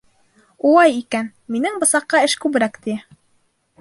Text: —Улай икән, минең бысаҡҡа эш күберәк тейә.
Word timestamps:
—Улай 0.69 0.95
икән, 1.01 1.29
минең 1.57 1.77
бысаҡҡа 1.85 2.23
эш 2.31 2.37
күберәк 2.47 2.85
тейә. 2.87 3.01